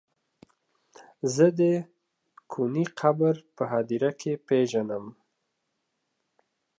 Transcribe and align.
زه 1.35 1.45
د 1.59 1.61
کوني 2.51 2.85
قبر 2.99 3.35
په 3.55 3.63
هديره 3.73 4.11
کې 4.21 4.33
پيژنم. 4.47 5.05